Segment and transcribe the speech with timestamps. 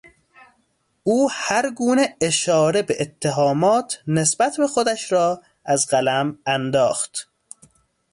[1.03, 7.29] او هر گونه اشاره به اتهامات نسبت به خودش را از قلم انداخت.